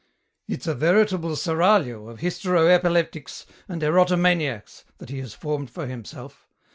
"It's 0.47 0.65
a 0.65 0.73
veritable 0.73 1.35
seraglio 1.35 2.07
of 2.09 2.21
hystero 2.21 2.67
epileptics 2.67 3.45
and 3.67 3.83
erotomaniacs 3.83 4.83
that 4.97 5.09
he 5.09 5.19
has 5.19 5.35
formed 5.35 5.69
for 5.69 5.85
himself. 5.85 6.47